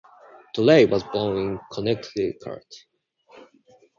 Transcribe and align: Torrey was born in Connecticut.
Torrey 0.55 0.85
was 0.85 1.03
born 1.13 1.37
in 1.37 1.59
Connecticut. 1.71 2.65